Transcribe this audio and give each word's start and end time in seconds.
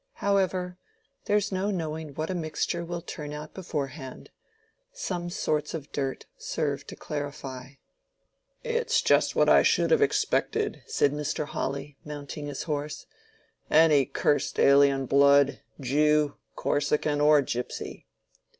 However, 0.13 0.79
there's 1.25 1.51
no 1.51 1.69
knowing 1.69 2.15
what 2.15 2.31
a 2.31 2.33
mixture 2.33 2.83
will 2.83 3.03
turn 3.03 3.33
out 3.33 3.53
beforehand. 3.53 4.31
Some 4.91 5.29
sorts 5.29 5.75
of 5.75 5.91
dirt 5.91 6.25
serve 6.39 6.87
to 6.87 6.95
clarify." 6.95 7.73
"It's 8.63 9.03
just 9.03 9.35
what 9.35 9.47
I 9.47 9.61
should 9.61 9.91
have 9.91 10.01
expected," 10.01 10.81
said 10.87 11.11
Mr. 11.13 11.45
Hawley, 11.45 11.97
mounting 12.03 12.47
his 12.47 12.63
horse. 12.63 13.05
"Any 13.69 14.05
cursed 14.05 14.59
alien 14.59 15.05
blood, 15.05 15.59
Jew, 15.79 16.33
Corsican, 16.55 17.21
or 17.21 17.43
Gypsy." 17.43 18.05